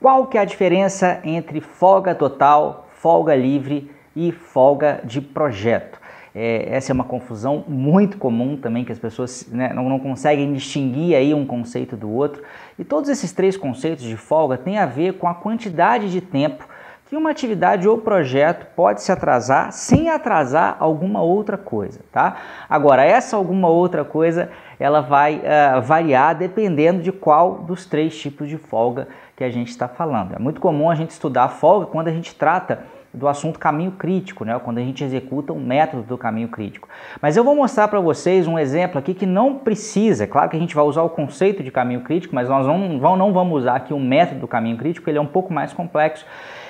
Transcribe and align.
Qual 0.00 0.28
que 0.28 0.38
é 0.38 0.40
a 0.40 0.44
diferença 0.44 1.20
entre 1.24 1.60
folga 1.60 2.14
total, 2.14 2.88
folga 2.94 3.34
livre 3.34 3.90
e 4.14 4.30
folga 4.30 5.00
de 5.02 5.20
projeto? 5.20 5.98
É, 6.32 6.68
essa 6.70 6.92
é 6.92 6.94
uma 6.94 7.02
confusão 7.02 7.64
muito 7.66 8.16
comum 8.16 8.56
também, 8.56 8.84
que 8.84 8.92
as 8.92 8.98
pessoas 8.98 9.48
né, 9.50 9.72
não, 9.74 9.88
não, 9.88 9.98
conseguem 9.98 10.52
distinguir 10.52 11.16
aí 11.16 11.34
um 11.34 11.44
conceito 11.44 11.96
do 11.96 12.08
outro. 12.08 12.44
E 12.78 12.84
todos 12.84 13.10
esses 13.10 13.32
três 13.32 13.56
conceitos 13.56 14.04
de 14.04 14.16
folga 14.16 14.56
têm 14.56 14.78
a 14.78 14.86
ver 14.86 15.14
com 15.14 15.26
a 15.26 15.34
quantidade 15.34 16.12
de 16.12 16.20
tempo 16.20 16.67
que 17.08 17.16
uma 17.16 17.30
atividade 17.30 17.88
ou 17.88 17.96
projeto 17.96 18.66
pode 18.76 19.00
se 19.00 19.10
atrasar 19.10 19.72
sem 19.72 20.10
atrasar 20.10 20.76
alguma 20.78 21.22
outra 21.22 21.56
coisa, 21.56 22.00
tá? 22.12 22.36
Agora, 22.68 23.02
essa 23.02 23.34
alguma 23.34 23.68
outra 23.68 24.04
coisa, 24.04 24.50
ela 24.78 25.00
vai 25.00 25.36
uh, 25.38 25.80
variar 25.80 26.36
dependendo 26.36 27.02
de 27.02 27.10
qual 27.10 27.54
dos 27.54 27.86
três 27.86 28.18
tipos 28.18 28.46
de 28.46 28.58
folga 28.58 29.08
que 29.34 29.42
a 29.42 29.48
gente 29.48 29.68
está 29.68 29.88
falando. 29.88 30.34
É 30.34 30.38
muito 30.38 30.60
comum 30.60 30.90
a 30.90 30.94
gente 30.94 31.10
estudar 31.10 31.44
a 31.44 31.48
folga 31.48 31.86
quando 31.86 32.08
a 32.08 32.12
gente 32.12 32.34
trata 32.34 32.80
do 33.12 33.26
assunto 33.26 33.58
caminho 33.58 33.92
crítico, 33.92 34.44
né? 34.44 34.60
quando 34.62 34.76
a 34.76 34.82
gente 34.82 35.02
executa 35.02 35.50
um 35.52 35.60
método 35.60 36.02
do 36.02 36.18
caminho 36.18 36.48
crítico. 36.48 36.88
Mas 37.22 37.38
eu 37.38 37.42
vou 37.42 37.56
mostrar 37.56 37.88
para 37.88 38.00
vocês 38.00 38.46
um 38.46 38.58
exemplo 38.58 38.98
aqui 38.98 39.14
que 39.14 39.24
não 39.24 39.54
precisa, 39.54 40.24
é 40.24 40.26
claro 40.26 40.50
que 40.50 40.56
a 40.56 40.60
gente 40.60 40.74
vai 40.74 40.84
usar 40.84 41.02
o 41.02 41.08
conceito 41.08 41.62
de 41.62 41.70
caminho 41.70 42.02
crítico, 42.02 42.34
mas 42.34 42.50
nós 42.50 42.66
não, 42.66 43.16
não 43.16 43.32
vamos 43.32 43.62
usar 43.62 43.76
aqui 43.76 43.94
o 43.94 43.98
método 43.98 44.40
do 44.40 44.46
caminho 44.46 44.76
crítico, 44.76 45.08
ele 45.08 45.16
é 45.16 45.20
um 45.20 45.26
pouco 45.26 45.52
mais 45.52 45.72
complexo 45.72 46.26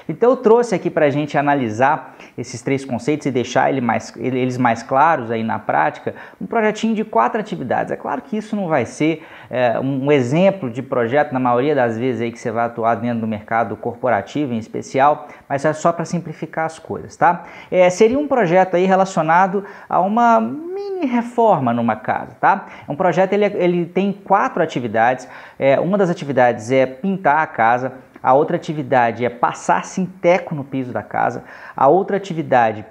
então 0.08 0.30
eu 0.30 0.36
trouxe 0.36 0.74
aqui 0.74 0.88
para 0.88 1.06
a 1.06 1.10
gente 1.10 1.36
analisar 1.36 2.16
esses 2.36 2.62
três 2.62 2.84
conceitos 2.84 3.26
e 3.26 3.30
deixar 3.30 3.68
ele 3.68 3.80
mais, 3.80 4.14
eles 4.16 4.56
mais 4.56 4.82
claros 4.82 5.30
aí 5.30 5.42
na 5.42 5.58
prática, 5.58 6.14
um 6.40 6.46
projetinho 6.46 6.94
de 6.94 7.04
quatro 7.04 7.40
atividades. 7.40 7.92
É 7.92 7.96
claro 7.96 8.22
que 8.22 8.36
isso 8.36 8.56
não 8.56 8.68
vai 8.68 8.86
ser 8.86 9.26
é, 9.50 9.78
um 9.78 10.10
exemplo 10.10 10.70
de 10.70 10.82
projeto 10.82 11.32
na 11.32 11.40
maioria 11.40 11.74
das 11.74 11.98
vezes 11.98 12.22
aí 12.22 12.32
que 12.32 12.38
você 12.38 12.50
vai 12.50 12.66
atuar 12.66 12.94
dentro 12.96 13.20
do 13.20 13.26
mercado 13.26 13.76
corporativo 13.76 14.52
em 14.52 14.58
especial, 14.58 15.28
mas 15.48 15.64
é 15.64 15.72
só 15.72 15.92
para 15.92 16.04
simplificar 16.04 16.66
as 16.66 16.78
coisas, 16.78 17.16
tá? 17.16 17.44
É, 17.70 17.90
seria 17.90 18.18
um 18.18 18.28
projeto 18.28 18.76
aí 18.76 18.86
relacionado 18.86 19.64
a 19.88 20.00
uma 20.00 20.40
mini 20.40 21.06
reforma 21.06 21.72
numa 21.72 21.96
casa, 21.96 22.36
tá? 22.40 22.66
É 22.86 22.90
um 22.90 22.96
projeto 22.96 23.32
ele, 23.32 23.44
ele 23.44 23.86
tem 23.86 24.12
quatro 24.12 24.62
atividades. 24.62 25.28
É, 25.58 25.78
uma 25.78 25.98
das 25.98 26.10
atividades 26.10 26.70
é 26.70 26.86
pintar 26.86 27.38
a 27.38 27.46
casa. 27.46 27.92
A 28.22 28.34
outra 28.34 28.56
atividade 28.56 29.24
é 29.24 29.30
passar 29.30 29.84
sinteco 29.84 30.54
no 30.54 30.64
piso 30.64 30.92
da 30.92 31.02
casa. 31.02 31.44
A 31.76 31.88
outra 31.88 32.16
atividade 32.16 32.84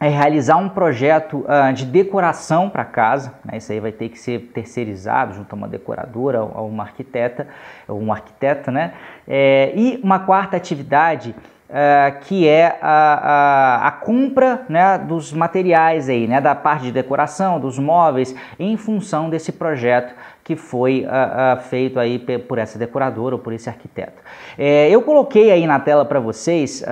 é 0.00 0.08
realizar 0.08 0.56
um 0.56 0.68
projeto 0.68 1.44
uh, 1.44 1.72
de 1.74 1.84
decoração 1.84 2.70
para 2.70 2.84
casa. 2.86 3.34
Né? 3.44 3.58
Isso 3.58 3.70
aí 3.70 3.78
vai 3.78 3.92
ter 3.92 4.08
que 4.08 4.18
ser 4.18 4.50
terceirizado 4.54 5.34
junto 5.34 5.52
a 5.52 5.56
uma 5.56 5.68
decoradora 5.68 6.42
ou 6.42 6.66
uma 6.66 6.84
arquiteta, 6.84 7.46
um 7.86 8.10
arquiteto, 8.10 8.70
né? 8.70 8.94
É, 9.28 9.72
e 9.76 10.00
uma 10.02 10.20
quarta 10.20 10.56
atividade 10.56 11.34
Uh, 11.70 12.18
que 12.22 12.48
é 12.48 12.80
a, 12.82 13.84
a, 13.84 13.86
a, 13.86 13.92
compra 13.92 14.62
né, 14.68 14.98
dos 14.98 15.32
materiais 15.32 16.08
aí, 16.08 16.26
né, 16.26 16.40
da 16.40 16.52
parte 16.52 16.82
de 16.86 16.90
decoração, 16.90 17.60
dos 17.60 17.78
móveis, 17.78 18.34
em 18.58 18.76
função 18.76 19.30
desse 19.30 19.52
projeto 19.52 20.12
que 20.50 20.56
foi 20.56 21.04
uh, 21.04 21.58
uh, 21.58 21.62
feito 21.62 22.00
aí 22.00 22.18
por 22.18 22.58
essa 22.58 22.76
decoradora 22.76 23.36
ou 23.36 23.40
por 23.40 23.52
esse 23.52 23.68
arquiteto. 23.68 24.20
É, 24.58 24.90
eu 24.90 25.00
coloquei 25.00 25.52
aí 25.52 25.64
na 25.64 25.78
tela 25.78 26.04
para 26.04 26.18
vocês 26.18 26.84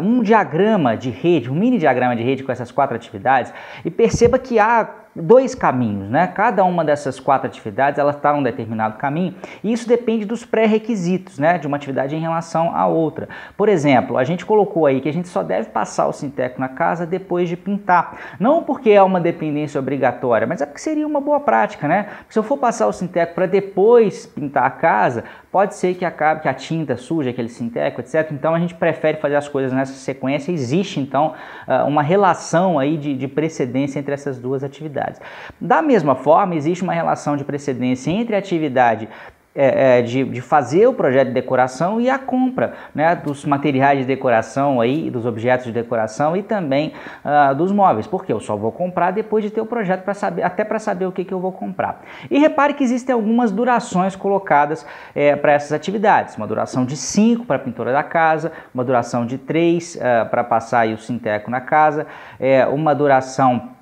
um 0.00 0.22
diagrama 0.22 0.94
de 0.94 1.08
rede, 1.08 1.50
um 1.50 1.54
mini 1.54 1.78
diagrama 1.78 2.14
de 2.14 2.22
rede 2.22 2.44
com 2.44 2.52
essas 2.52 2.70
quatro 2.70 2.94
atividades 2.94 3.54
e 3.84 3.90
perceba 3.90 4.38
que 4.38 4.58
há 4.58 5.06
dois 5.16 5.54
caminhos, 5.54 6.10
né? 6.10 6.26
Cada 6.26 6.62
uma 6.64 6.84
dessas 6.84 7.18
quatro 7.18 7.46
atividades 7.46 7.98
ela 7.98 8.10
está 8.10 8.32
num 8.32 8.42
determinado 8.42 8.98
caminho 8.98 9.34
e 9.64 9.72
isso 9.72 9.88
depende 9.88 10.24
dos 10.24 10.44
pré-requisitos, 10.44 11.38
né? 11.38 11.58
De 11.58 11.66
uma 11.66 11.76
atividade 11.76 12.14
em 12.14 12.20
relação 12.20 12.74
à 12.74 12.86
outra. 12.86 13.28
Por 13.56 13.68
exemplo, 13.68 14.18
a 14.18 14.24
gente 14.24 14.44
colocou 14.44 14.84
aí 14.84 15.00
que 15.00 15.08
a 15.08 15.12
gente 15.12 15.28
só 15.28 15.42
deve 15.42 15.70
passar 15.70 16.06
o 16.06 16.12
sinteco 16.12 16.60
na 16.60 16.68
casa 16.68 17.06
depois 17.06 17.48
de 17.48 17.56
pintar, 17.56 18.36
não 18.38 18.62
porque 18.62 18.90
é 18.90 19.02
uma 19.02 19.20
dependência 19.20 19.78
obrigatória, 19.78 20.46
mas 20.46 20.60
é 20.60 20.66
porque 20.66 20.80
seria 20.80 21.06
uma 21.06 21.20
boa 21.20 21.40
prática, 21.40 21.88
né? 21.88 22.08
Se 22.28 22.38
eu 22.38 22.42
for 22.42 22.58
passar 22.58 22.86
o 22.86 22.92
sinteco 22.92 23.05
para 23.06 23.46
depois 23.46 24.26
pintar 24.26 24.64
a 24.64 24.70
casa, 24.70 25.24
pode 25.50 25.74
ser 25.74 25.94
que 25.94 26.04
acabe 26.04 26.42
que 26.42 26.48
a 26.48 26.54
tinta 26.54 26.96
suja, 26.96 27.30
aquele 27.30 27.48
sinteco, 27.48 28.00
etc. 28.00 28.30
Então 28.32 28.54
a 28.54 28.58
gente 28.58 28.74
prefere 28.74 29.18
fazer 29.18 29.36
as 29.36 29.48
coisas 29.48 29.72
nessa 29.72 29.94
sequência. 29.94 30.52
Existe 30.52 31.00
então 31.00 31.34
ah, 31.66 31.84
uma 31.84 32.02
relação 32.02 32.78
aí 32.78 32.96
de, 32.96 33.14
de 33.14 33.28
precedência 33.28 33.98
entre 33.98 34.12
essas 34.12 34.38
duas 34.38 34.62
atividades. 34.62 35.20
Da 35.60 35.80
mesma 35.82 36.14
forma, 36.14 36.54
existe 36.54 36.82
uma 36.82 36.92
relação 36.92 37.36
de 37.36 37.44
precedência 37.44 38.10
entre 38.10 38.34
a 38.34 38.38
atividade 38.38 39.08
é, 39.56 39.98
é, 39.98 40.02
de, 40.02 40.22
de, 40.24 40.40
fazer 40.42 40.86
o 40.86 40.92
projeto 40.92 41.28
de 41.28 41.34
decoração 41.34 41.98
e 41.98 42.10
a 42.10 42.18
compra 42.18 42.74
né, 42.94 43.16
dos 43.16 43.44
materiais 43.46 44.00
de 44.00 44.04
decoração 44.04 44.80
aí, 44.80 45.10
dos 45.10 45.24
objetos 45.24 45.64
de 45.64 45.72
decoração 45.72 46.36
e 46.36 46.42
também 46.42 46.92
uh, 47.24 47.54
dos 47.54 47.72
móveis, 47.72 48.06
porque 48.06 48.32
eu 48.32 48.38
só 48.38 48.54
vou 48.54 48.70
comprar 48.70 49.12
depois 49.12 49.42
de 49.42 49.50
ter 49.50 49.60
o 49.60 49.66
projeto 49.66 50.02
para 50.02 50.12
saber, 50.12 50.42
até 50.42 50.62
para 50.62 50.78
saber 50.78 51.06
o 51.06 51.12
que, 51.12 51.24
que 51.24 51.32
eu 51.32 51.40
vou 51.40 51.52
comprar. 51.52 52.02
E 52.30 52.38
repare 52.38 52.74
que 52.74 52.84
existem 52.84 53.14
algumas 53.14 53.50
durações 53.50 54.14
colocadas 54.14 54.86
é, 55.14 55.34
para 55.34 55.52
essas 55.52 55.72
atividades, 55.72 56.36
uma 56.36 56.46
duração 56.46 56.84
de 56.84 56.96
5 56.96 57.46
para 57.46 57.56
a 57.56 57.58
pintura 57.58 57.92
da 57.92 58.02
casa, 58.02 58.52
uma 58.74 58.84
duração 58.84 59.24
de 59.24 59.38
3 59.38 59.96
uh, 59.96 60.28
para 60.28 60.44
passar 60.44 60.86
o 60.88 60.98
sinteco 60.98 61.50
na 61.50 61.60
casa, 61.60 62.06
é, 62.38 62.66
uma 62.66 62.94
duração 62.94 63.75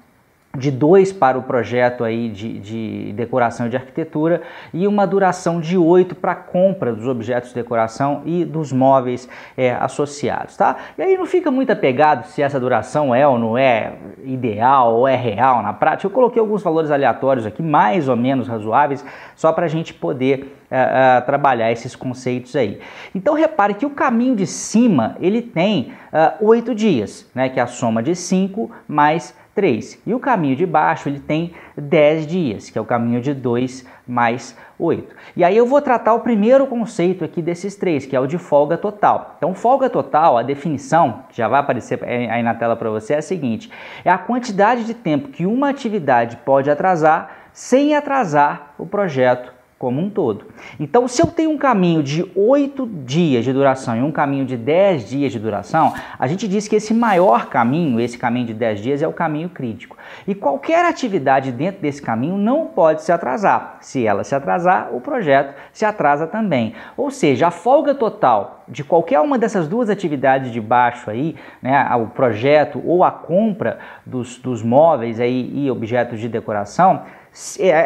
de 0.54 0.70
dois 0.70 1.12
para 1.12 1.36
o 1.36 1.42
projeto 1.42 2.04
aí 2.04 2.28
de, 2.28 2.58
de 2.58 3.12
decoração 3.14 3.68
de 3.68 3.76
arquitetura 3.76 4.42
e 4.72 4.86
uma 4.86 5.06
duração 5.06 5.60
de 5.60 5.76
oito 5.76 6.14
para 6.14 6.32
a 6.32 6.36
compra 6.36 6.92
dos 6.92 7.06
objetos 7.06 7.50
de 7.50 7.56
decoração 7.56 8.22
e 8.24 8.44
dos 8.44 8.72
móveis 8.72 9.28
é, 9.56 9.72
associados, 9.72 10.56
tá? 10.56 10.76
E 10.96 11.02
aí 11.02 11.16
não 11.16 11.26
fica 11.26 11.50
muito 11.50 11.70
apegado 11.72 12.26
se 12.26 12.42
essa 12.42 12.60
duração 12.60 13.14
é 13.14 13.26
ou 13.26 13.38
não 13.38 13.58
é 13.58 13.94
ideal 14.24 14.94
ou 14.94 15.08
é 15.08 15.16
real 15.16 15.62
na 15.62 15.72
prática. 15.72 16.06
Eu 16.06 16.10
coloquei 16.10 16.40
alguns 16.40 16.62
valores 16.62 16.90
aleatórios 16.90 17.46
aqui, 17.46 17.62
mais 17.62 18.08
ou 18.08 18.16
menos 18.16 18.46
razoáveis, 18.46 19.04
só 19.34 19.52
para 19.52 19.64
a 19.64 19.68
gente 19.68 19.92
poder 19.92 20.56
é, 20.70 21.16
é, 21.16 21.20
trabalhar 21.20 21.70
esses 21.72 21.94
conceitos 21.94 22.54
aí. 22.56 22.80
Então 23.14 23.34
repare 23.34 23.74
que 23.74 23.86
o 23.86 23.90
caminho 23.90 24.36
de 24.36 24.46
cima 24.46 25.16
ele 25.20 25.42
tem 25.42 25.92
é, 26.12 26.34
oito 26.40 26.74
dias, 26.74 27.30
né? 27.34 27.48
Que 27.48 27.58
é 27.58 27.62
a 27.62 27.66
soma 27.66 28.02
de 28.02 28.14
cinco 28.14 28.70
mais 28.88 29.34
3. 29.54 30.02
E 30.06 30.12
o 30.12 30.18
caminho 30.18 30.56
de 30.56 30.66
baixo 30.66 31.08
ele 31.08 31.20
tem 31.20 31.52
10 31.76 32.26
dias, 32.26 32.70
que 32.70 32.78
é 32.78 32.80
o 32.80 32.84
caminho 32.84 33.20
de 33.20 33.32
2 33.32 33.86
mais 34.06 34.56
8. 34.78 35.14
E 35.36 35.44
aí 35.44 35.56
eu 35.56 35.66
vou 35.66 35.80
tratar 35.80 36.14
o 36.14 36.20
primeiro 36.20 36.66
conceito 36.66 37.24
aqui 37.24 37.40
desses 37.40 37.76
três, 37.76 38.04
que 38.04 38.14
é 38.16 38.20
o 38.20 38.26
de 38.26 38.38
folga 38.38 38.76
total. 38.76 39.34
Então, 39.38 39.54
folga 39.54 39.88
total, 39.88 40.36
a 40.36 40.42
definição, 40.42 41.24
que 41.30 41.36
já 41.36 41.48
vai 41.48 41.60
aparecer 41.60 42.02
aí 42.04 42.42
na 42.42 42.54
tela 42.54 42.76
para 42.76 42.90
você, 42.90 43.14
é 43.14 43.18
a 43.18 43.22
seguinte: 43.22 43.70
é 44.04 44.10
a 44.10 44.18
quantidade 44.18 44.84
de 44.84 44.94
tempo 44.94 45.28
que 45.28 45.46
uma 45.46 45.70
atividade 45.70 46.36
pode 46.38 46.70
atrasar 46.70 47.30
sem 47.52 47.94
atrasar 47.94 48.74
o 48.76 48.84
projeto 48.84 49.52
como 49.84 50.00
um 50.00 50.08
todo. 50.08 50.46
Então, 50.80 51.06
se 51.06 51.20
eu 51.20 51.26
tenho 51.26 51.50
um 51.50 51.58
caminho 51.58 52.02
de 52.02 52.24
8 52.34 52.86
dias 53.04 53.44
de 53.44 53.52
duração 53.52 53.94
e 53.94 54.00
um 54.00 54.10
caminho 54.10 54.46
de 54.46 54.56
10 54.56 55.06
dias 55.06 55.30
de 55.30 55.38
duração, 55.38 55.92
a 56.18 56.26
gente 56.26 56.48
diz 56.48 56.66
que 56.66 56.76
esse 56.76 56.94
maior 56.94 57.50
caminho, 57.50 58.00
esse 58.00 58.16
caminho 58.16 58.46
de 58.46 58.54
10 58.54 58.80
dias, 58.80 59.02
é 59.02 59.06
o 59.06 59.12
caminho 59.12 59.50
crítico. 59.50 59.98
E 60.26 60.34
qualquer 60.34 60.86
atividade 60.86 61.52
dentro 61.52 61.82
desse 61.82 62.00
caminho 62.00 62.38
não 62.38 62.68
pode 62.68 63.02
se 63.02 63.12
atrasar. 63.12 63.76
Se 63.82 64.06
ela 64.06 64.24
se 64.24 64.34
atrasar, 64.34 64.88
o 64.90 65.02
projeto 65.02 65.54
se 65.70 65.84
atrasa 65.84 66.26
também. 66.26 66.72
Ou 66.96 67.10
seja, 67.10 67.48
a 67.48 67.50
folga 67.50 67.94
total 67.94 68.64
de 68.66 68.82
qualquer 68.82 69.20
uma 69.20 69.38
dessas 69.38 69.68
duas 69.68 69.90
atividades 69.90 70.50
de 70.50 70.62
baixo 70.62 71.10
aí, 71.10 71.36
né, 71.60 71.86
o 71.96 72.06
projeto 72.06 72.80
ou 72.86 73.04
a 73.04 73.10
compra 73.10 73.78
dos, 74.06 74.38
dos 74.38 74.62
móveis 74.62 75.20
aí 75.20 75.52
e 75.54 75.70
objetos 75.70 76.18
de 76.18 76.26
decoração, 76.26 77.02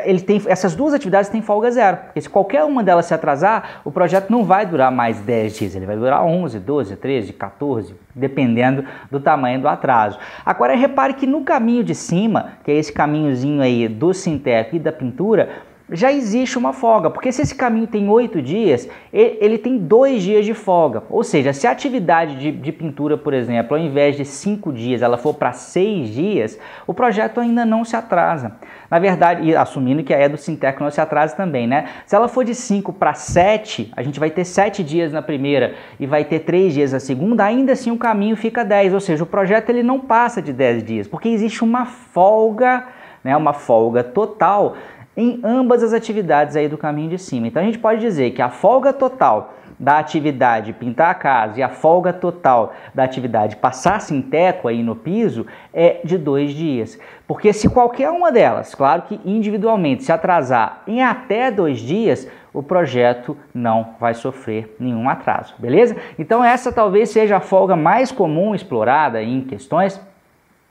ele 0.05 0.21
tem, 0.21 0.43
essas 0.47 0.75
duas 0.75 0.93
atividades 0.93 1.31
têm 1.31 1.41
folga 1.41 1.71
zero. 1.71 1.97
Porque 1.97 2.21
se 2.21 2.29
qualquer 2.29 2.65
uma 2.65 2.83
delas 2.83 3.07
se 3.07 3.15
atrasar, 3.15 3.81
o 3.85 3.91
projeto 3.91 4.31
não 4.31 4.45
vai 4.45 4.67
durar 4.67 4.93
mais 4.93 5.21
10 5.21 5.57
dias, 5.57 5.75
ele 5.75 5.87
vai 5.87 5.97
durar 5.97 6.23
11, 6.23 6.59
12, 6.59 6.97
13, 6.97 7.33
14, 7.33 7.95
dependendo 8.15 8.85
do 9.11 9.19
tamanho 9.19 9.61
do 9.61 9.69
atraso. 9.69 10.19
Agora 10.45 10.77
repare 10.77 11.15
que 11.15 11.27
no 11.27 11.43
caminho 11.43 11.83
de 11.83 11.95
cima, 11.95 12.53
que 12.63 12.71
é 12.71 12.75
esse 12.75 12.93
caminhozinho 12.93 13.63
aí 13.63 13.89
do 13.89 14.13
sinteco 14.13 14.77
e 14.77 14.79
da 14.79 14.93
pintura, 14.93 15.49
já 15.91 16.13
existe 16.13 16.59
uma 16.59 16.73
folga, 16.73 17.11
porque 17.11 17.33
se 17.33 17.43
esse 17.43 17.55
caminho 17.55 17.87
tem 17.87 18.09
oito 18.09 18.43
dias, 18.43 18.89
ele 19.13 19.57
tem 19.57 19.79
dois 19.79 20.23
dias 20.23 20.45
de 20.45 20.55
folga. 20.55 21.03
Ou 21.09 21.25
seja, 21.25 21.53
se 21.53 21.67
a 21.67 21.71
atividade 21.71 22.39
de, 22.39 22.53
de 22.53 22.73
pintura, 22.73 23.17
por 23.17 23.33
exemplo, 23.33 23.77
ao 23.77 23.83
invés 23.83 24.17
de 24.17 24.25
cinco 24.25 24.73
dias, 24.73 25.01
ela 25.01 25.17
for 25.17 25.35
para 25.35 25.53
seis 25.53 26.09
dias, 26.11 26.59
o 26.87 26.93
projeto 26.93 27.41
ainda 27.41 27.65
não 27.65 27.85
se 27.85 27.97
atrasa. 27.97 28.57
Na 28.91 28.99
verdade, 28.99 29.55
assumindo 29.55 30.03
que 30.03 30.15
a 30.15 30.29
do 30.29 30.37
Sintec 30.37 30.81
não 30.81 30.91
se 30.91 31.01
atrasa 31.01 31.37
também, 31.37 31.67
né? 31.67 31.89
Se 32.07 32.17
ela 32.17 32.29
for 32.29 32.45
de 32.45 32.55
5 32.55 32.93
para 32.93 33.15
7, 33.15 33.93
a 33.95 34.03
gente 34.03 34.19
vai 34.19 34.31
ter 34.31 34.45
7 34.45 34.83
dias 34.83 35.13
na 35.13 35.21
primeira 35.21 35.75
e 36.01 36.07
vai 36.07 36.25
ter 36.25 36.41
3 36.41 36.73
dias 36.73 36.93
na 36.93 37.01
segunda, 37.01 37.45
ainda 37.45 37.73
assim 37.73 37.91
o 37.91 37.99
caminho 37.99 38.37
fica 38.37 38.65
10, 38.65 38.95
ou 38.95 39.01
seja, 39.01 39.23
o 39.23 39.27
projeto 39.27 39.69
ele 39.71 39.83
não 39.83 40.01
passa 40.01 40.41
de 40.41 40.53
10 40.53 40.85
dias, 40.85 41.09
porque 41.09 41.29
existe 41.29 41.63
uma 41.63 41.85
folga, 41.85 42.87
né, 43.23 43.37
uma 43.37 43.53
folga 43.53 44.03
total 44.03 44.77
em 45.19 45.41
ambas 45.43 45.83
as 45.83 45.93
atividades 45.93 46.55
aí 46.55 46.69
do 46.69 46.79
caminho 46.79 47.11
de 47.11 47.19
cima. 47.19 47.49
Então 47.49 47.61
a 47.61 47.65
gente 47.65 47.81
pode 47.81 48.01
dizer 48.01 48.31
que 48.31 48.41
a 48.41 48.49
folga 48.49 48.93
total 48.93 49.55
da 49.77 49.99
atividade 49.99 50.73
pintar 50.73 51.11
a 51.11 51.15
casa 51.15 51.59
e 51.59 51.63
a 51.63 51.69
folga 51.69 52.13
total 52.13 52.73
da 52.95 53.03
atividade 53.03 53.57
passar 53.57 54.01
sinteco 54.01 54.69
aí 54.69 54.81
no 54.81 54.95
piso 54.95 55.45
é 55.75 56.01
de 56.05 56.17
dois 56.17 56.53
dias. 56.53 57.01
Porque 57.27 57.53
se 57.53 57.69
qualquer 57.69 58.11
uma 58.11 58.31
delas, 58.31 58.77
claro 58.77 59.03
que 59.03 59.21
individualmente, 59.25 60.05
se 60.05 60.13
atrasar 60.13 60.83
em 60.87 61.03
até 61.03 61.51
dois 61.51 61.81
dias, 61.81 62.29
o 62.55 62.63
projeto 62.63 63.37
não 63.53 63.95
vai 63.99 64.15
sofrer 64.15 64.77
nenhum 64.79 65.09
atraso, 65.09 65.53
beleza? 65.59 65.97
Então 66.17 66.45
essa 66.45 66.71
talvez 66.71 67.11
seja 67.11 67.39
a 67.39 67.41
folga 67.41 67.75
mais 67.75 68.13
comum 68.13 68.55
explorada 68.55 69.21
em 69.21 69.41
questões 69.41 70.01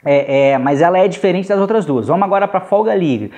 é, 0.05 0.51
é, 0.51 0.57
mas 0.57 0.81
ela 0.81 0.97
é 0.97 1.07
diferente 1.07 1.49
das 1.49 1.59
outras 1.59 1.85
duas. 1.85 2.07
Vamos 2.07 2.23
agora 2.23 2.47
para 2.47 2.61
folga 2.61 2.93
livre. 2.95 3.31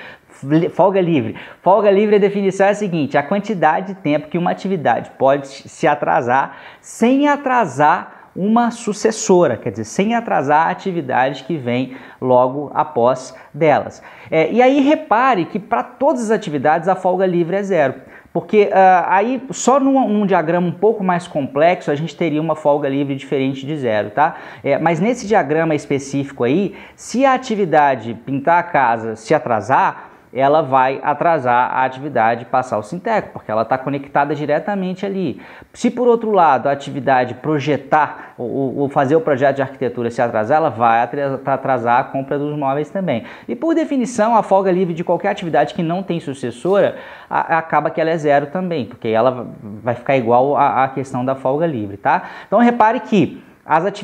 Folga 0.72 1.02
livre. 1.02 1.36
Folga 1.62 1.92
livre, 1.92 2.16
a 2.16 2.20
definição 2.20 2.68
é 2.68 2.70
a 2.70 2.76
seguinte: 2.76 3.18
a 3.18 3.24
quantidade 3.24 3.94
de 3.94 3.96
tempo 3.96 4.28
que 4.28 4.38
uma 4.38 4.52
atividade 4.52 5.12
pode 5.18 5.48
se 5.48 5.88
atrasar 5.88 6.58
sem 6.82 7.28
atrasar 7.28 8.20
uma 8.36 8.72
sucessora, 8.72 9.58
quer 9.58 9.72
dizer, 9.72 9.84
sem 9.84 10.16
atrasar 10.16 10.68
a 10.68 10.72
atividade 10.72 11.44
que 11.44 11.58
vem 11.58 11.98
logo 12.22 12.72
após 12.74 13.36
delas. 13.54 14.02
É, 14.32 14.52
e 14.52 14.62
aí 14.62 14.80
repare 14.80 15.46
que 15.46 15.60
para 15.60 15.84
todas 15.84 16.24
as 16.24 16.32
atividades 16.32 16.88
a 16.88 16.96
folga 16.96 17.26
livre 17.26 17.58
é 17.58 17.64
zero. 17.64 17.96
Porque 18.32 18.66
uh, 18.66 19.06
aí, 19.08 19.42
só 19.50 19.80
num, 19.80 20.08
num, 20.08 20.26
diagrama 20.26 20.68
um 20.68 20.72
pouco 20.72 21.04
mais 21.04 21.28
complexo, 21.28 21.90
a 21.90 21.96
gente 21.96 22.16
teria 22.16 22.40
uma 22.40 22.56
folga 22.56 22.88
livre 22.88 23.16
diferente 23.16 23.66
de 23.66 23.76
zero, 23.76 24.12
tá? 24.12 24.36
É, 24.64 24.78
mas 24.78 25.00
nesse 25.00 25.28
diagrama 25.28 25.74
específico 25.74 26.44
aí, 26.44 26.76
se 26.96 27.26
a 27.26 27.34
atividade 27.34 28.14
pintar 28.26 28.60
a 28.60 28.64
casa 28.64 29.16
se 29.16 29.34
atrasar, 29.34 30.09
ela 30.34 30.62
vai 30.62 31.00
atrasar 31.04 31.72
a 31.74 31.86
atividade 31.86 32.46
passar 32.46 32.78
o 32.78 32.84
Sinteco, 32.84 33.30
porque 33.34 33.52
ela 33.52 33.64
está 33.64 33.78
conectada 33.78 34.36
diretamente 34.36 35.06
ali. 35.06 35.42
Se 35.74 35.90
por 35.90 36.08
outro 36.08 36.32
lado 36.32 36.68
a 36.68 36.72
atividade 36.72 37.34
projetar 37.36 38.34
ou, 38.38 38.88
fazer 38.90 39.16
o 39.16 39.22
projeto 39.22 39.58
de 39.58 39.62
arquitetura 39.62 40.12
se 40.12 40.22
atrasar, 40.22 40.58
ela 40.58 40.70
vai 40.70 41.02
atrasar 41.46 42.00
a 42.00 42.04
compra 42.04 42.38
dos 42.38 42.58
móveis 42.58 42.90
também. 42.90 43.24
E 43.48 43.56
por 43.56 43.74
definição, 43.74 44.36
a 44.36 44.44
folga 44.44 44.72
livre 44.72 44.94
de 44.94 45.04
qualquer 45.04 45.30
atividade 45.30 45.74
que 45.74 45.84
não 45.84 46.04
tem 46.04 46.20
sucessora 46.20 46.98
acaba 47.30 47.90
que 47.90 48.00
ela 48.00 48.10
é 48.10 48.18
zero 48.18 48.48
também, 48.48 48.86
porque 48.86 49.08
ela 49.08 49.48
vai 49.84 49.96
ficar 49.96 50.16
igual 50.16 50.56
à 50.56 50.88
questão 50.90 51.26
da 51.26 51.36
folga 51.36 51.66
livre, 51.66 51.98
tá? 51.98 52.24
Então 52.48 52.60
repare 52.60 53.00
que 53.02 53.44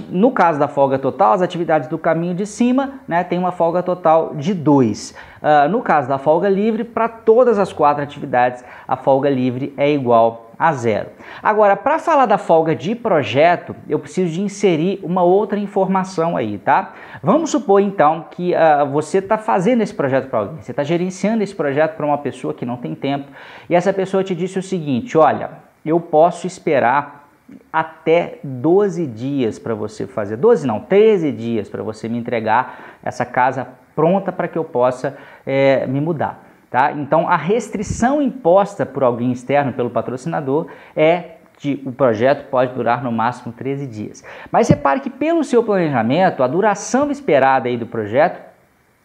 no 0.09 0.31
caso 0.31 0.59
da 0.59 0.67
folga 0.67 0.99
total, 0.99 1.33
as 1.33 1.41
atividades 1.41 1.89
do 1.89 1.97
caminho 1.97 2.35
de 2.35 2.45
cima 2.45 2.99
né, 3.07 3.23
tem 3.23 3.39
uma 3.39 3.51
folga 3.51 3.81
total 3.81 4.35
de 4.35 4.53
2. 4.53 5.11
Uh, 5.11 5.69
no 5.69 5.81
caso 5.81 6.07
da 6.07 6.19
folga 6.19 6.47
livre, 6.47 6.83
para 6.83 7.09
todas 7.09 7.57
as 7.57 7.73
quatro 7.73 8.03
atividades, 8.03 8.63
a 8.87 8.95
folga 8.95 9.27
livre 9.27 9.73
é 9.75 9.91
igual 9.91 10.51
a 10.57 10.71
zero. 10.71 11.09
Agora, 11.41 11.75
para 11.75 11.99
falar 11.99 12.25
da 12.25 12.37
folga 12.37 12.75
de 12.75 12.95
projeto, 12.95 13.75
eu 13.89 13.99
preciso 13.99 14.31
de 14.31 14.41
inserir 14.41 14.99
uma 15.03 15.23
outra 15.23 15.59
informação 15.59 16.37
aí, 16.37 16.57
tá? 16.57 16.93
Vamos 17.21 17.49
supor 17.49 17.81
então 17.81 18.25
que 18.31 18.53
uh, 18.53 18.89
você 18.91 19.17
está 19.17 19.37
fazendo 19.37 19.81
esse 19.81 19.93
projeto 19.93 20.29
para 20.29 20.39
alguém, 20.39 20.61
você 20.61 20.71
está 20.71 20.83
gerenciando 20.83 21.43
esse 21.43 21.55
projeto 21.55 21.95
para 21.95 22.05
uma 22.05 22.17
pessoa 22.17 22.53
que 22.53 22.65
não 22.65 22.77
tem 22.77 22.95
tempo 22.95 23.27
e 23.69 23.75
essa 23.75 23.91
pessoa 23.91 24.23
te 24.23 24.35
disse 24.35 24.59
o 24.59 24.63
seguinte: 24.63 25.17
olha, 25.17 25.49
eu 25.85 25.99
posso 25.99 26.47
esperar 26.47 27.24
até 27.71 28.39
12 28.43 29.05
dias 29.05 29.59
para 29.59 29.75
você 29.75 30.07
fazer, 30.07 30.37
12 30.37 30.65
não, 30.65 30.79
13 30.79 31.31
dias 31.31 31.69
para 31.69 31.83
você 31.83 32.09
me 32.09 32.17
entregar 32.17 32.97
essa 33.03 33.25
casa 33.25 33.67
pronta 33.95 34.31
para 34.31 34.47
que 34.47 34.57
eu 34.57 34.63
possa 34.63 35.17
é, 35.45 35.85
me 35.85 36.01
mudar. 36.01 36.43
Tá? 36.69 36.91
Então 36.91 37.29
a 37.29 37.37
restrição 37.37 38.21
imposta 38.21 38.85
por 38.85 39.03
alguém 39.03 39.31
externo, 39.31 39.73
pelo 39.73 39.89
patrocinador, 39.89 40.67
é 40.95 41.35
que 41.57 41.81
o 41.85 41.91
projeto 41.91 42.49
pode 42.49 42.73
durar 42.73 43.03
no 43.03 43.11
máximo 43.11 43.53
13 43.53 43.87
dias. 43.87 44.23
Mas 44.51 44.67
repare 44.67 44.99
que 44.99 45.09
pelo 45.09 45.43
seu 45.43 45.63
planejamento, 45.63 46.43
a 46.43 46.47
duração 46.47 47.09
esperada 47.09 47.69
aí 47.69 47.77
do 47.77 47.85
projeto 47.85 48.41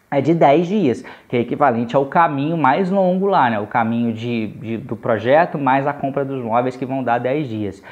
é 0.09 0.19
de 0.19 0.33
10 0.33 0.67
dias, 0.67 1.05
que 1.29 1.37
é 1.37 1.39
equivalente 1.39 1.95
ao 1.95 2.05
caminho 2.05 2.57
mais 2.57 2.89
longo 2.89 3.25
lá, 3.25 3.49
né? 3.49 3.59
o 3.59 3.67
caminho 3.67 4.11
de, 4.11 4.47
de, 4.47 4.77
do 4.77 4.97
projeto 4.97 5.57
mais 5.57 5.87
a 5.87 5.93
compra 5.93 6.25
dos 6.25 6.43
móveis 6.43 6.75
que 6.75 6.85
vão 6.85 7.01
dar 7.01 7.17
10 7.17 7.47
dias. 7.47 7.83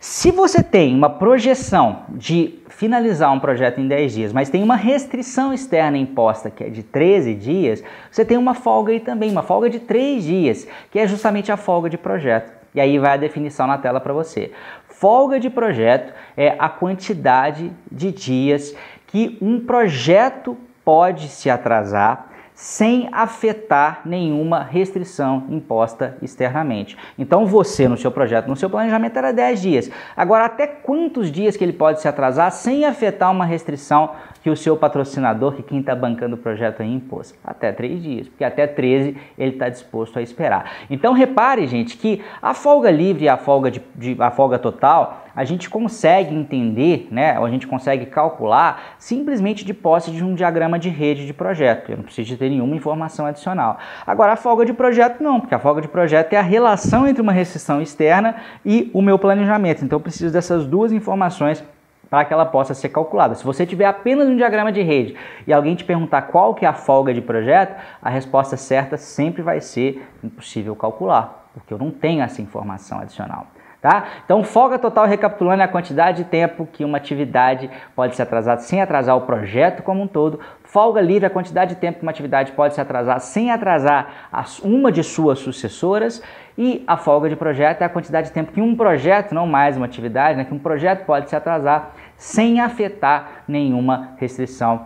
Se 0.00 0.30
você 0.30 0.62
tem 0.62 0.94
uma 0.94 1.10
projeção 1.10 2.04
de 2.08 2.58
finalizar 2.70 3.30
um 3.34 3.38
projeto 3.38 3.82
em 3.82 3.86
10 3.86 4.14
dias, 4.14 4.32
mas 4.32 4.48
tem 4.48 4.62
uma 4.62 4.74
restrição 4.74 5.52
externa 5.52 5.98
imposta 5.98 6.48
que 6.48 6.64
é 6.64 6.70
de 6.70 6.82
13 6.82 7.34
dias, 7.34 7.84
você 8.10 8.24
tem 8.24 8.38
uma 8.38 8.54
folga 8.54 8.92
aí 8.92 9.00
também, 9.00 9.30
uma 9.30 9.42
folga 9.42 9.68
de 9.68 9.78
3 9.78 10.24
dias, 10.24 10.66
que 10.90 10.98
é 10.98 11.06
justamente 11.06 11.52
a 11.52 11.58
folga 11.58 11.90
de 11.90 11.98
projeto. 11.98 12.50
E 12.74 12.80
aí 12.80 12.98
vai 12.98 13.12
a 13.12 13.16
definição 13.18 13.66
na 13.66 13.76
tela 13.76 14.00
para 14.00 14.14
você. 14.14 14.52
Folga 14.88 15.38
de 15.38 15.50
projeto 15.50 16.14
é 16.34 16.56
a 16.58 16.70
quantidade 16.70 17.70
de 17.92 18.10
dias 18.10 18.74
que 19.08 19.36
um 19.42 19.60
projeto 19.60 20.56
pode 20.82 21.28
se 21.28 21.50
atrasar 21.50 22.29
sem 22.60 23.08
afetar 23.10 24.02
nenhuma 24.04 24.62
restrição 24.62 25.46
imposta 25.48 26.18
externamente. 26.20 26.94
Então 27.18 27.46
você 27.46 27.88
no 27.88 27.96
seu 27.96 28.10
projeto, 28.10 28.48
no 28.48 28.54
seu 28.54 28.68
planejamento 28.68 29.16
era 29.16 29.32
10 29.32 29.62
dias. 29.62 29.90
Agora 30.14 30.44
até 30.44 30.66
quantos 30.66 31.32
dias 31.32 31.56
que 31.56 31.64
ele 31.64 31.72
pode 31.72 32.02
se 32.02 32.06
atrasar 32.06 32.52
sem 32.52 32.84
afetar 32.84 33.30
uma 33.30 33.46
restrição 33.46 34.10
que 34.42 34.50
o 34.50 34.56
seu 34.56 34.76
patrocinador, 34.76 35.54
que 35.54 35.62
quem 35.62 35.80
está 35.80 35.94
bancando 35.94 36.34
o 36.34 36.38
projeto 36.38 36.82
aí 36.82 36.92
impôs? 36.92 37.34
Até 37.42 37.72
3 37.72 38.02
dias, 38.02 38.28
porque 38.28 38.44
até 38.44 38.66
13 38.66 39.16
ele 39.38 39.52
está 39.52 39.70
disposto 39.70 40.18
a 40.18 40.22
esperar. 40.22 40.70
Então 40.90 41.14
repare, 41.14 41.66
gente, 41.66 41.96
que 41.96 42.22
a 42.42 42.52
folga 42.52 42.90
livre 42.90 43.24
e 43.24 43.28
a 43.30 43.38
folga, 43.38 43.70
de, 43.70 43.82
de, 43.94 44.16
a 44.20 44.30
folga 44.30 44.58
total 44.58 45.24
a 45.40 45.44
gente 45.44 45.70
consegue 45.70 46.34
entender, 46.34 47.08
né, 47.10 47.38
ou 47.38 47.46
a 47.46 47.50
gente 47.50 47.66
consegue 47.66 48.04
calcular 48.04 48.94
simplesmente 48.98 49.64
de 49.64 49.72
posse 49.72 50.10
de 50.10 50.22
um 50.22 50.34
diagrama 50.34 50.78
de 50.78 50.90
rede 50.90 51.24
de 51.24 51.32
projeto. 51.32 51.90
Eu 51.90 51.96
não 51.96 52.04
preciso 52.04 52.36
ter 52.36 52.50
nenhuma 52.50 52.76
informação 52.76 53.24
adicional. 53.24 53.78
Agora, 54.06 54.34
a 54.34 54.36
folga 54.36 54.66
de 54.66 54.74
projeto 54.74 55.22
não, 55.22 55.40
porque 55.40 55.54
a 55.54 55.58
folga 55.58 55.80
de 55.80 55.88
projeto 55.88 56.34
é 56.34 56.36
a 56.36 56.42
relação 56.42 57.08
entre 57.08 57.22
uma 57.22 57.32
restrição 57.32 57.80
externa 57.80 58.36
e 58.66 58.90
o 58.92 59.00
meu 59.00 59.18
planejamento. 59.18 59.82
Então, 59.82 59.96
eu 59.96 60.02
preciso 60.02 60.30
dessas 60.30 60.66
duas 60.66 60.92
informações 60.92 61.64
para 62.10 62.22
que 62.26 62.34
ela 62.34 62.44
possa 62.44 62.74
ser 62.74 62.90
calculada. 62.90 63.34
Se 63.34 63.42
você 63.42 63.64
tiver 63.64 63.86
apenas 63.86 64.28
um 64.28 64.36
diagrama 64.36 64.70
de 64.70 64.82
rede 64.82 65.16
e 65.46 65.54
alguém 65.54 65.74
te 65.74 65.84
perguntar 65.84 66.20
qual 66.20 66.54
que 66.54 66.66
é 66.66 66.68
a 66.68 66.74
folga 66.74 67.14
de 67.14 67.22
projeto, 67.22 67.80
a 68.02 68.10
resposta 68.10 68.58
certa 68.58 68.98
sempre 68.98 69.40
vai 69.40 69.62
ser 69.62 70.06
impossível 70.22 70.76
calcular, 70.76 71.48
porque 71.54 71.72
eu 71.72 71.78
não 71.78 71.90
tenho 71.90 72.22
essa 72.22 72.42
informação 72.42 72.98
adicional. 73.00 73.46
Tá? 73.80 74.04
Então, 74.22 74.44
folga 74.44 74.78
total 74.78 75.06
recapitulando 75.06 75.62
a 75.62 75.68
quantidade 75.68 76.18
de 76.18 76.28
tempo 76.28 76.68
que 76.70 76.84
uma 76.84 76.98
atividade 76.98 77.70
pode 77.96 78.14
se 78.14 78.20
atrasar 78.20 78.58
sem 78.58 78.82
atrasar 78.82 79.16
o 79.16 79.22
projeto 79.22 79.82
como 79.82 80.02
um 80.02 80.06
todo. 80.06 80.38
Folga 80.64 81.00
livre 81.00 81.24
a 81.24 81.30
quantidade 81.30 81.74
de 81.74 81.80
tempo 81.80 81.98
que 81.98 82.04
uma 82.04 82.10
atividade 82.10 82.52
pode 82.52 82.74
se 82.74 82.80
atrasar 82.80 83.20
sem 83.20 83.50
atrasar 83.50 84.28
uma 84.62 84.92
de 84.92 85.02
suas 85.02 85.38
sucessoras. 85.38 86.22
E 86.58 86.84
a 86.86 86.98
folga 86.98 87.30
de 87.30 87.36
projeto 87.36 87.80
é 87.80 87.86
a 87.86 87.88
quantidade 87.88 88.26
de 88.26 88.34
tempo 88.34 88.52
que 88.52 88.60
um 88.60 88.76
projeto, 88.76 89.34
não 89.34 89.46
mais 89.46 89.78
uma 89.78 89.86
atividade, 89.86 90.36
né, 90.36 90.44
que 90.44 90.52
um 90.52 90.58
projeto 90.58 91.06
pode 91.06 91.30
se 91.30 91.34
atrasar 91.34 91.92
sem 92.18 92.60
afetar 92.60 93.44
nenhuma 93.48 94.10
restrição 94.18 94.84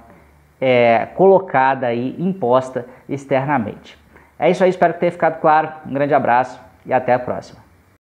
é, 0.60 1.08
colocada 1.16 1.92
e 1.92 2.14
imposta 2.22 2.86
externamente. 3.08 3.98
É 4.38 4.48
isso 4.48 4.62
aí, 4.62 4.70
espero 4.70 4.94
que 4.94 5.00
tenha 5.00 5.10
ficado 5.10 5.40
claro. 5.40 5.68
Um 5.84 5.92
grande 5.92 6.14
abraço 6.14 6.60
e 6.86 6.92
até 6.92 7.12
a 7.12 7.18
próxima. 7.18 7.63